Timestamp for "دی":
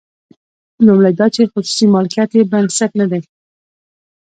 3.11-3.21